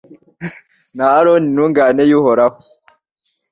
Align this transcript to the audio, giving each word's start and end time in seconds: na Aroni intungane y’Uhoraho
na 0.95 1.05
Aroni 1.19 1.47
intungane 1.49 2.03
y’Uhoraho 2.09 2.57